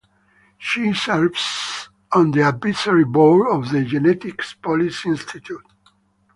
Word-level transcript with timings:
She 0.57 0.95
serves 0.95 1.89
on 2.11 2.31
the 2.31 2.41
advisory 2.49 3.03
board 3.05 3.51
of 3.55 3.71
the 3.71 3.85
Genetics 3.85 4.55
Policy 4.55 5.09
Institute. 5.09 5.61